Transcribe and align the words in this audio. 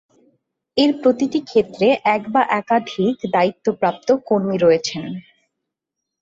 এর 0.77 0.91
প্রতিটি 1.01 1.39
ক্ষেত্রে 1.41 1.87
এক 2.15 2.23
বা 2.29 2.41
একাধিক 2.59 3.15
দায়িত্বপ্রাপ্ত 3.33 4.07
কর্মী 4.27 4.57
রয়েছেন। 4.57 5.03